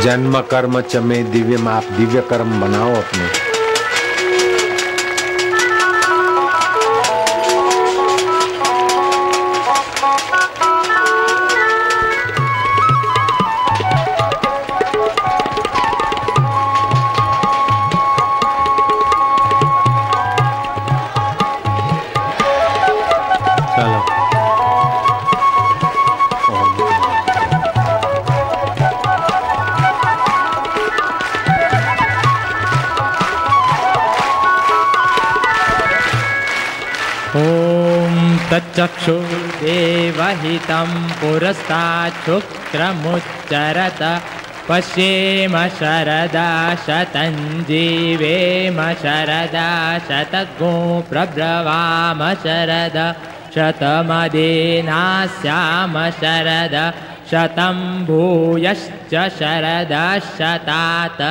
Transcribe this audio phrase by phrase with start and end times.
[0.00, 3.51] जन्म कर्म चमे दिव्य माप दिव्य कर्म बनाओ अपने।
[38.76, 44.02] चक्षुर्देवहितं पुरस्ताच्छुक्रमुच्चरत
[44.68, 46.50] पश्येम शरदा
[46.86, 47.34] शतं
[47.68, 49.68] जीवेम शरदा
[50.08, 50.72] शतगो
[51.10, 52.98] प्रब्रवाम शरद
[53.56, 54.34] शतमदेनास्याम
[56.20, 56.76] शरद
[57.32, 57.76] शतं
[58.06, 61.22] भूयश्च शरदशतात्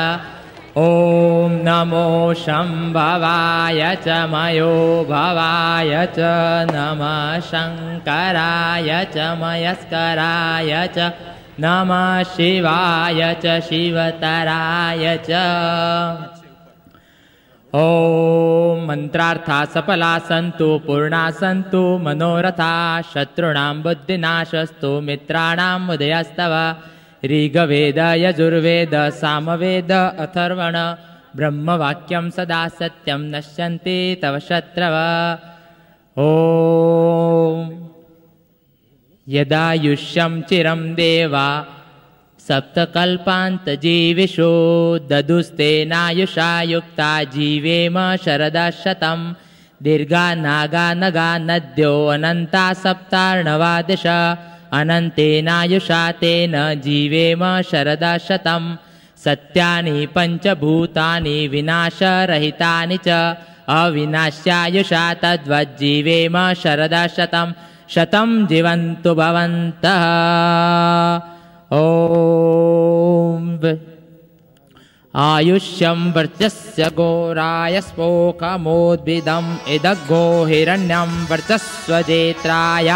[0.80, 4.76] ॐ नमो शम्भवाय च मयो
[5.10, 6.30] भवाय च
[6.70, 11.12] नमः शङ्कराय च मयस्कराय च
[11.66, 15.42] नमः शिवाय च शिवतराय च
[17.74, 22.72] ॐ मन्त्रार्था सफला सन्तु पूर्णा सन्तु मनोरथा
[23.12, 26.56] शत्रूणां बुद्धिनाशस्तु मित्राणां उदयस्तव
[27.26, 30.96] ऋग्वेद यजुर्वेद सामवेद अथर्वण।
[31.36, 34.96] ब्रह्मवाक्यं सदा सत्यं नश्यन्ति तव शत्रव।
[36.18, 37.72] ॐ।
[39.28, 41.66] यदायुष्यं चिरं देवा
[42.40, 44.44] सप्तकल्पान्तजीविषु
[45.10, 49.34] ददुस्तेनायुषा युक्ता जीवेम शरदशतं
[49.84, 54.04] दीर्घा नागा नगा नद्यो अनन्ता सप्तार्णवादिश
[54.80, 56.54] अनन्तेनायुषा तेन
[56.86, 58.64] जीवेम शरदशतं
[59.24, 63.10] सत्यानि पञ्चभूतानि विनाशरहितानि च।
[63.80, 67.50] अविनाश्यायुषा तद्वज्जीवेम शरदशतं
[67.94, 70.04] शतं जीवन्तु भवन्तः।
[71.78, 71.84] ॐ
[75.22, 82.90] आयुष्यं वर्चस्य घोराय स्पोकमोद्भिदम् इदग्गो हिरण्यं वर्चस्वजेत्राय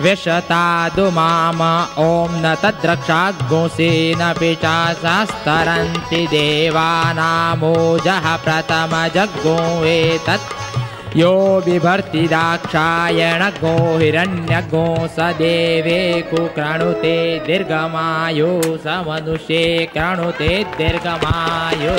[0.00, 1.60] व्यशतादु माम
[2.02, 9.56] ॐ न तद्रक्षाग्गोसेन पिचासास्तरन्ति देवानामोजः प्रथमजग्गो
[9.92, 11.32] एतत् यो
[11.64, 14.84] बिभर्ति दाक्षायणगो हिरण्यगो
[15.16, 17.16] स देवे कुक्रणुते
[17.46, 18.52] दीर्घमायो
[18.84, 21.98] स मनुष्ये क्रणुते दीर्घमायो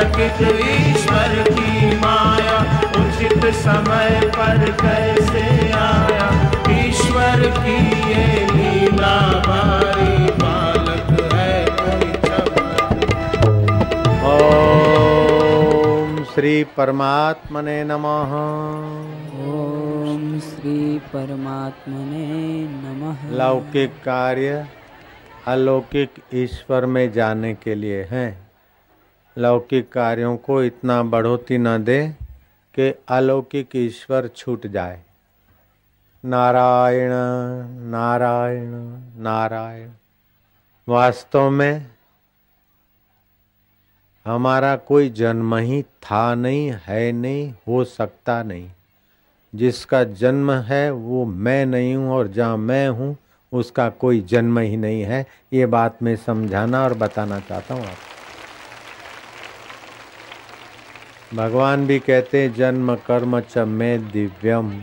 [0.00, 2.58] चकित ईश्वर की माया
[2.98, 6.28] उचित समय पर कैसे आया?
[6.70, 7.76] ईश्वर की
[8.10, 9.16] ये लीला
[9.48, 11.58] बारी बालक है
[14.32, 18.36] ओम श्री परमात्मने नमः।
[19.52, 22.26] ॐ श्री परमात्मने
[22.68, 24.66] नमः। लौकिक कार्य
[25.46, 28.49] अलौकिक ईश्वर में जाने के लिए हैं।
[29.36, 32.08] लौकिक कार्यों को इतना बढ़ोती न दे
[32.74, 35.00] कि अलौकिक ईश्वर छूट जाए।
[36.24, 37.10] नारायण
[37.90, 38.70] नारायण
[39.22, 39.88] नारायण।
[40.88, 41.86] वास्तव में
[44.26, 48.70] हमारा कोई जन्म ही था नहीं, है नहीं, हो सकता नहीं।
[49.54, 53.16] जिसका जन्म है वो मैं नहीं हूँ और जहाँ मैं हूँ,
[53.52, 57.96] उसका कोई जन्म ही नहीं है। ये बात मैं समझाना और बताना चाहता हूँ आप
[61.34, 64.82] भगवान भी कहते हैं, जन्म कर्म च मैं दिव्यम।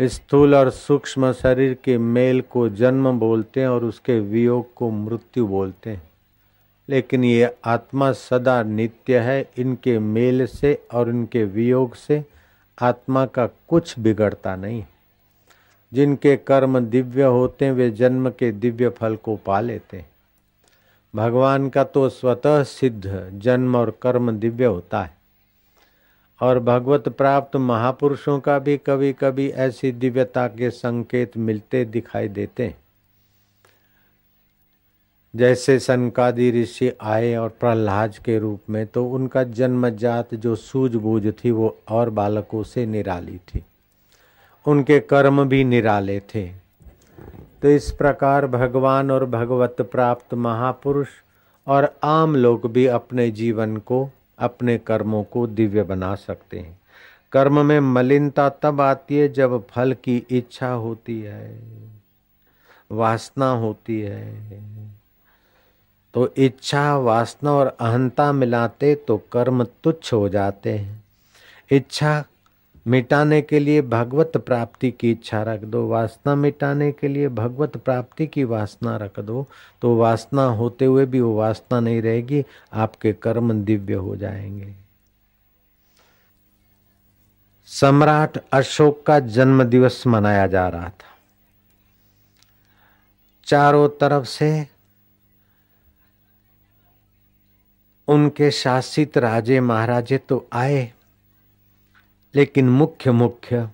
[0.00, 5.46] स्थूल और सूक्ष्म शरीर के मेल को जन्म बोलते हैं और उसके वियोग को मृत्यु
[5.46, 6.02] बोलते हैं।
[6.88, 12.24] लेकिन ये आत्मा सदा नित्य है, इनके मेल से और इनके वियोग से
[12.82, 14.84] आत्मा का कुछ बिगड़ता नहीं।
[15.92, 20.09] जिनके कर्म दिव्य होते हैं, वे जन्म के दिव्य फल को पा लेते हैं।
[21.14, 25.18] भगवान का तो स्वतः सिद्ध जन्म और कर्म दिव्य होता है।
[26.40, 32.66] और भगवत प्राप्त महापुरुषों का भी कभी कभी ऐसी दिव्यता के संकेत मिलते दिखाई देते
[32.66, 32.78] हैं।
[35.36, 41.50] जैसे सनकादि ऋषि आए और प्रहलाद के रूप में तो उनका जन्मजात जो सूझबूझ थी
[41.50, 43.64] वो और बालकों से निराली थी।
[44.66, 46.59] उनके कर्म भी निराले थे।
[47.62, 51.08] तो इस प्रकार भगवान और भगवत प्राप्त महापुरुष
[51.66, 54.08] और आम लोग भी अपने जीवन को,
[54.38, 56.78] अपने कर्मों को दिव्य बना सकते हैं।
[57.32, 61.58] कर्म में मलिनता तब आती है जब फल की इच्छा होती है,
[62.92, 64.60] वासना होती है।
[66.14, 71.02] तो इच्छा, वासना और अहंता मिलाते तो कर्म तुच्छ हो जाते हैं।
[71.70, 72.24] इच्छा
[72.90, 78.26] मिटाने के लिए भगवत प्राप्ति की इच्छा रख दो। वासना मिटाने के लिए भगवत प्राप्ति
[78.26, 79.46] की वासना रख दो।
[79.82, 84.74] तो वासना होते हुए भी वो वासना नहीं रहेगी, आपके कर्म दिव्य हो जाएँगे।
[87.66, 91.18] सम्राट अशोक का जन्म दिवस मनाया जा रहा था।
[93.44, 94.68] चारों तरफ़ से
[98.08, 100.92] उनके शासित राजे महाराजे तो आए।
[102.34, 103.68] लेकिन मुख्य मुख्य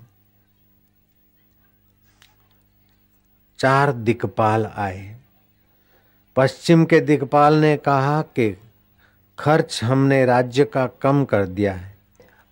[3.58, 5.16] चार दिक्पाल आए।
[6.36, 8.56] पश्चिम के दिक्पाल ने कहा कि
[9.38, 11.94] खर्च हमने राज्य का कम कर दिया है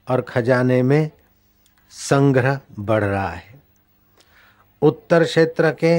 [0.06, 1.10] और खजाने में
[1.90, 3.62] संग्रह बढ़ रहा है।
[4.82, 5.94] उत्तर क्षेत्र के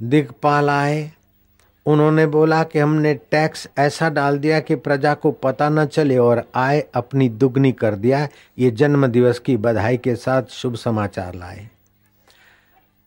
[0.00, 1.12] दिक्पाल आए
[1.86, 6.44] उन्होंने बोला कि हमने टैक्स ऐसा डाल दिया कि प्रजा को पता न चले और
[6.54, 11.68] आय अपनी दुगनी कर दिया। ये जन्म दिवस की बधाई के साथ शुभ समाचार लाए।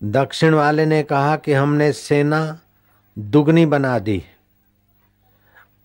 [0.03, 2.59] दक्षिण वाले ने कहा कि हमने सेना
[3.19, 4.23] दुगनी बना दी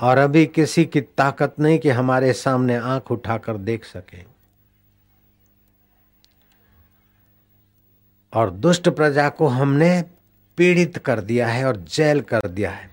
[0.00, 4.24] और अभी किसी की ताकत नहीं कि हमारे सामने आँख उठाकर देख सके।
[8.32, 10.04] और दुष्ट प्रजा को हमने
[10.58, 12.88] पीड़ित कर दिया है और जेल कर दिया है।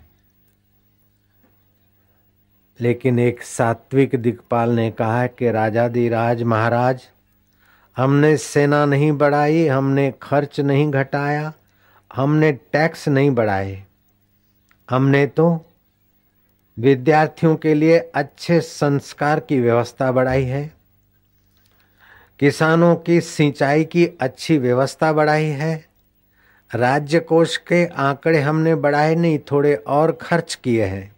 [2.79, 7.01] लेकिन एक सात्विक दिक्पाल ने कहा कि राजाधिराज महाराज,
[7.97, 11.53] हमने सेना नहीं बढ़ाई, हमने खर्च नहीं घटाया,
[12.11, 13.83] हमने टैक्स नहीं बढ़ाए।
[14.89, 15.65] हमने तो
[16.77, 20.71] विद्यार्थियों के लिए अच्छे संस्कार की व्यवस्था बढ़ाई है,
[22.39, 25.86] किसानों की सिंचाई की अच्छी व्यवस्था बढ़ाई है
[26.75, 31.15] राज्य कोष के आंकड़े हमने बढ़ाए नहीं, थोड़े और खर्च किए हैं।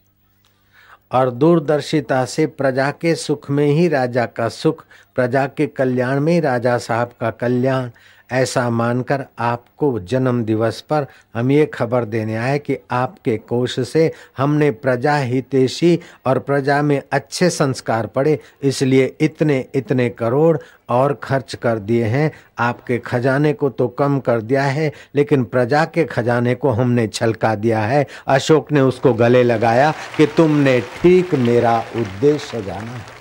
[1.12, 4.86] और दूरदर्शिता से प्रजा के सुख में ही राजा का सुख,
[5.16, 7.90] प्रजा के कल्याण में राजा साहब का कल्याण
[8.32, 11.06] ऐसा मानकर आपको जन्म दिवस पर
[11.36, 17.02] हम ये खबर देने आए कि आपके कोष से हमने प्रजा हितेशी और प्रजा में
[17.12, 20.58] अच्छे संस्कार पड़े, इसलिए इतने इतने करोड़
[20.90, 25.84] और खर्च कर दिए हैं। आपके खजाने को तो कम कर दिया है, लेकिन प्रजा
[25.86, 31.36] के खजाने को हमने छलका दिया है। अशोक ने उसको गले लगाया कि तुमने ठीक
[31.36, 33.18] मेरा उद्देश्य जाना। है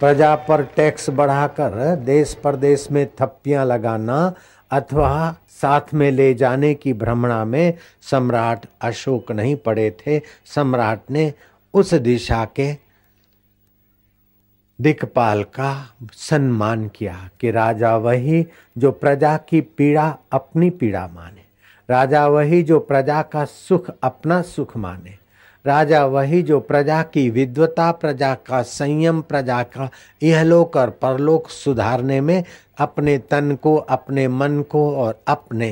[0.00, 4.34] प्रजा पर टैक्स बढ़ाकर देश प्रदेश में थप्पियाँ लगाना
[4.70, 11.32] अथवा साथ में ले जाने की भ्रमणा में सम्राट अशोक नहीं पड़े थे। सम्राट ने
[11.74, 12.76] उस दिशा के
[14.80, 18.46] दिक्पाल का सम्मान किया कि राजा वही
[18.78, 21.44] जो प्रजा की पीड़ा अपनी पीड़ा माने।
[21.90, 25.17] राजा वही जो प्रजा का सुख अपना सुख माने।
[25.68, 29.90] राजा, वही जो प्रजा की विद्वता, प्रजा का संयम, प्रजा का
[30.22, 32.42] इहलोक और परलोक सुधारने में
[32.78, 35.70] अपने तन को, अपने मन को और अपने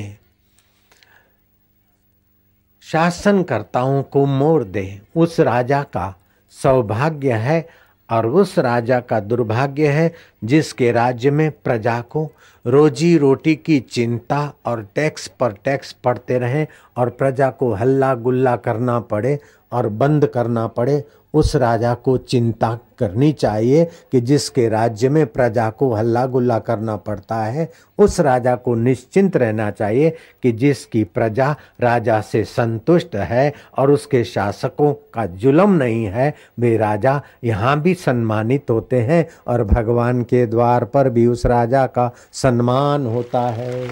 [2.81, 6.13] शासनकर्ताओं को मोड़ दे। उस राजा का
[6.51, 7.67] सौभाग्य है
[8.09, 10.11] और उस राजा का दुर्भाग्य है
[10.43, 12.31] जिसके राज्य में प्रजा को
[12.67, 16.65] रोजी रोटी की चिंता और टैक्स पर टैक्स पड़ते रहें
[16.97, 19.37] और प्रजा को हल्ला गुल्ला करना पड़े
[19.71, 21.03] और बंद करना पड़े
[21.33, 26.95] उस राजा को चिंता करनी चाहिए कि जिसके राज्य में प्रजा को हल्ला गुल्ला करना
[26.95, 30.09] पड़ता है, उस राजा को निश्चिंत रहना चाहिए
[30.43, 36.77] कि जिसकी प्रजा राजा से संतुष्ट है और उसके शासकों का जुलम नहीं है, वे
[36.77, 42.11] राजा यहाँ भी सम्मानित होते हैं और भगवान के द्वार पर भी उस राजा का
[42.33, 43.87] सम्मान होता है।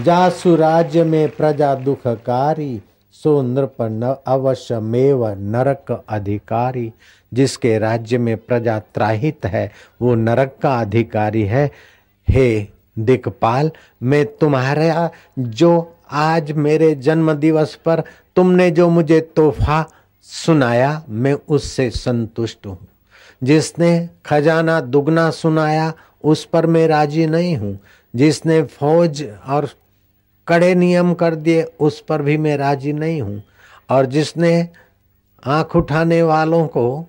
[0.00, 2.80] जासु राज्य में प्रजा दुखकारी
[3.12, 6.92] सो नृप न अवश्य मेव नरक अधिकारी।
[7.34, 9.72] जिसके राज्य में प्रजा त्राहित है,
[10.02, 11.70] वो नरक का अधिकारी है।
[12.28, 12.66] हे
[12.98, 13.70] दिकपाल,
[14.02, 18.02] मैं तुम्हारा जो आज मेरे जन्म दिवस पर
[18.36, 19.90] तुमने जो मुझे तोहफा
[20.22, 22.78] सुनाया, मैं उससे संतुष्ट हूँ।
[23.42, 25.92] जिसने खजाना दुगना सुनाया,
[26.24, 27.78] उस पर मैं राज़ी नहीं हूँ।
[28.16, 29.68] जिसने फौज और
[30.48, 33.42] कड़े नियम कर दिए, उस पर भी मैं राज़ी नहीं हूँ।
[33.90, 34.68] और जिसने
[35.46, 37.06] आँख उठाने वालों को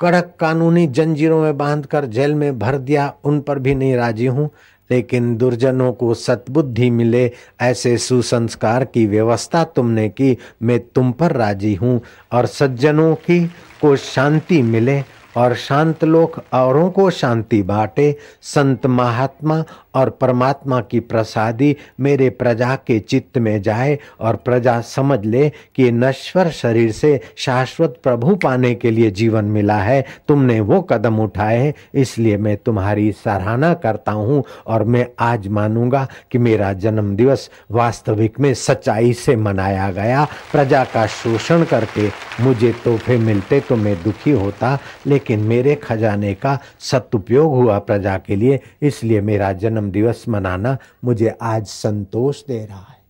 [0.00, 4.50] कड़क कानूनी जंजीरों में बांधकर जेल में भर दिया, उन पर भी नहीं राज़ी हूँ।
[4.90, 11.74] लेकिन दुर्जनों को सतबुद्धि मिले, ऐसे सुसंस्कार की व्यवस्था तुमने की, मैं तुम पर राज़ी
[11.74, 12.00] हूँ।
[12.32, 13.46] और सज्जनों की
[13.80, 15.02] को शांति मिले,
[15.36, 19.64] और शांत लोक औरों को शांति बांटे। संत महात्मा
[19.94, 25.90] और परमात्मा की प्रसादी मेरे प्रजा के चित्त में जाए और प्रजा समझ ले कि
[25.92, 31.58] नश्वर शरीर से शाश्वत प्रभु पाने के लिए जीवन मिला है। तुमने वो कदम उठाए
[31.58, 37.48] हैं इसलिए मैं तुम्हारी सराहना करता हूँ और मैं आज मानूँगा कि मेरा जन्म दिवस
[37.70, 42.08] वास्तविक में सच्चाई से मनाया गया। प्रजा का शोषण करके
[42.40, 48.36] मुझे तोहफे मिलते तो मैं दुखी होता, लेकिन मेरे खजाने का सदुपयोग हुआ प्रजा के
[48.36, 53.02] लिए, इसलिए मेरा जन्म जन्म दिवस मनाना मुझे आज संतोष दे रहा है।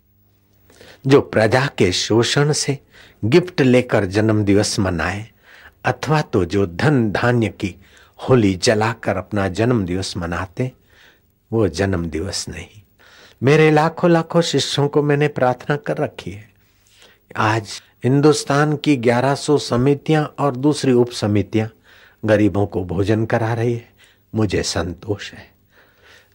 [1.06, 2.78] जो प्रजा के शोषण से
[3.24, 5.30] गिफ्ट लेकर जन्म दिवस मनाए,
[5.84, 7.74] अथवा तो जो धन धान्य की
[8.28, 10.72] होली जलाकर अपना जन्म दिवस मनाते,
[11.52, 12.82] वो जन्म दिवस नहीं।
[13.42, 16.50] मेरे लाखों लाखों शिष्यों को मैंने प्रार्थना कर रखी है।
[17.36, 21.68] आज हिंदुस्तान की 1100 समितियाँ और दूसरी उप समितियाँ
[22.24, 23.92] गरीबों को भोजन करा रही है।
[24.34, 25.52] मुझे संतोष है।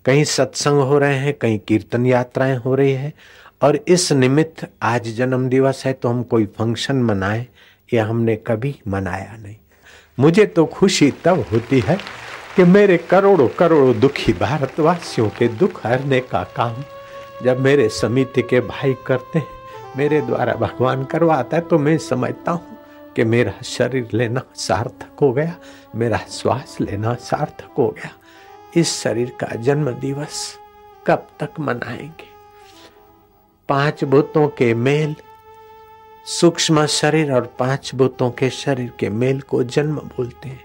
[0.08, 3.14] कहीं सत्संग हो रहे हैं, कहीं कीर्तन यात्राएँ हो रही है।
[3.62, 7.46] और इस निमित्त आज जन्म दिवस है तो हम कोई फ़ंक्शन मनाए
[7.90, 9.56] ये हमने कभी मनाया नहीं।
[10.18, 11.98] मुझे तो खुशी तब होती है
[12.56, 16.76] कि मेरे करोड़ों करोड़ों दुखी भारतवासियों के दुख हरने का काम
[17.44, 19.48] जब मेरे समिति के भाई करते हैं,
[19.98, 22.78] मेरे द्वारा भगवान करवाता है तो मैं समझता हूँ
[23.16, 25.56] कि मेरा शरीर लेना सार्थक हो गया,
[25.96, 28.12] मेरा श्वास लेना सार्थक हो गया।
[28.78, 30.58] इस शरीर का जन्म दिवस
[31.08, 32.26] कब तक मनाएँगे?
[33.70, 35.16] पाँच भूतों के मेल,
[36.26, 40.64] सूक्ष्म शरीर और पाँच भूतों के शरीर के मेल को जन्म बोलते हैं।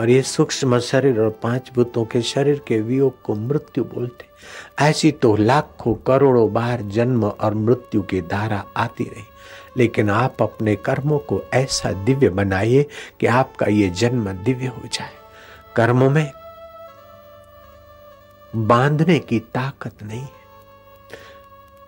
[0.00, 4.88] और ये सूक्ष्म शरीर और पाँच भूतों के शरीर के वियोग को मृत्यु बोलते हैं।
[4.88, 9.24] ऐसी तो लाखों करोड़ों बार जन्म और मृत्यु की धारा आती रही।
[9.76, 12.86] लेकिन आप अपने कर्मों को ऐसा दिव्य बनाइए
[13.20, 15.10] कि आपका ये जन्म दिव्य हो जाए।
[15.76, 16.32] कर्मों में
[18.56, 20.26] बांधने की ताकत नहीं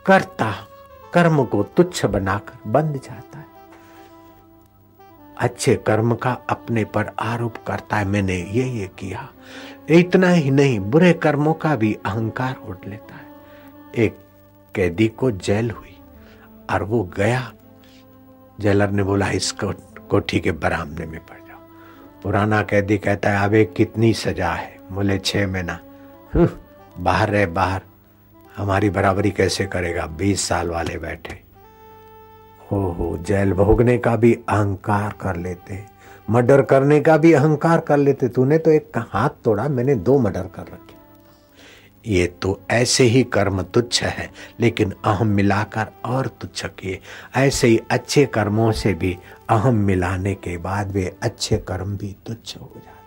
[0.06, 0.66] कर्ता
[1.14, 3.46] कर्म को तुच्छ बनाकर बंध जाता है।
[5.38, 9.28] अच्छे कर्म का अपने पर आरोप करता है। मैंने ये ये किया।
[9.90, 13.22] इतना ही नहीं, बुरे कर्मों का भी अहंकार उठ लेता है।
[13.96, 14.18] एक
[14.74, 15.98] कैदी को जेल हुई
[16.70, 17.52] और वो गया।
[18.60, 21.58] जेलर ने बोला, इस कोठी के बरामदे में पड़ जाओ।
[22.22, 24.80] पुराना कैदी कहता है, अब कितनी सजा है?
[24.92, 25.78] बोले, छह महीना।
[26.36, 27.82] बाहर रहे, बाहर।
[28.56, 30.06] हमारी बराबरी कैसे करेगा?
[30.06, 31.42] बीस साल वाले बैठे।
[32.72, 35.84] हो जेल भोगने का भी अहंकार कर लेते।
[36.30, 40.42] मर्डर करने का भी अहंकार कर लेते। तूने तो एक हाथ तोड़ा, मैंने दो मर्डर
[40.42, 40.90] कर रखे।
[42.06, 47.00] ये तो ऐसे ही कर्म तुच्छ है, लेकिन अहम मिलाकर और तुच्छ किए।
[47.36, 49.18] ऐसे ही अच्छे कर्मों से भी
[49.48, 52.99] अहम मिलाने के बाद वे अच्छे कर्म भी तुच्छ हो जाते।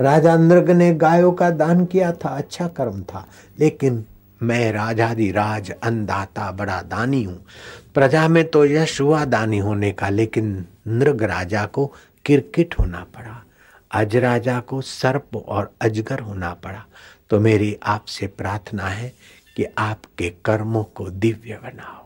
[0.00, 3.26] राजा नृग ने गायों का दान किया था अच्छा कर्म था।
[3.58, 4.04] लेकिन
[4.42, 7.44] मैं राजादि राज अन्नदाता, बड़ा दानी हूँ।
[7.94, 11.86] प्रजा में तो यश हुआ दानी होने का, लेकिन नृग राजा को
[12.24, 13.42] किरकिट होना पड़ा,
[13.90, 16.84] अज राजा को सर्प और अजगर होना पड़ा।
[17.30, 19.12] तो मेरी आपसे प्रार्थना है
[19.56, 22.05] कि आपके कर्मों को दिव्य बनाओ।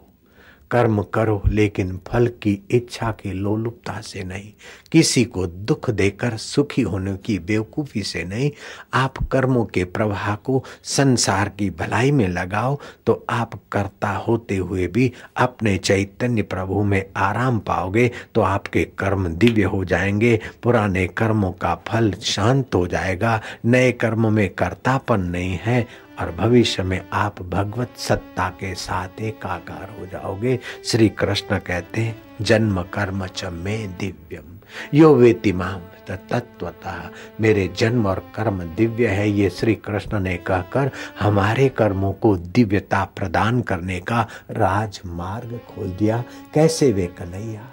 [0.70, 4.52] कर्म करो, लेकिन फल की इच्छा की लोलुपता से नहीं।
[4.92, 8.50] किसी को दुख देकर, सुखी होने की बेवकूफ़ी से नहीं।
[8.94, 14.86] आप कर्मों के प्रवाह को संसार की भलाई में लगाओ तो आप कर्ता होते हुए
[14.86, 21.52] भी अपने चैतन्य प्रभु में आराम पाओगे तो आपके कर्म दिव्य हो जाएँगे। पुराने कर्मों
[21.52, 25.86] का फल शांत हो जाएगा। नए कर्म में कर्तापन नहीं है।
[26.20, 32.22] और भविष्य में आप भगवत सत्ता के साथ एकाकार हो जाओगे। श्री कृष्ण कहते हैं,
[32.40, 34.58] जन्म कर्म च में दिव्यम।
[34.94, 37.10] यो वेतिमाम तत्वतः
[37.40, 43.04] मेरे जन्म और कर्म दिव्य है, ये श्री कृष्ण ने कहकर हमारे कर्मों को दिव्यता
[43.04, 46.24] प्रदान करने का राजमार्ग खोल दिया।
[46.54, 47.66] कैसे वे कन्हैया?